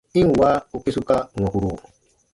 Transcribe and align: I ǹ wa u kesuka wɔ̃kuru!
I 0.19 0.21
ǹ 0.27 0.29
wa 0.39 0.49
u 0.75 0.77
kesuka 0.83 1.15
wɔ̃kuru! 1.41 1.71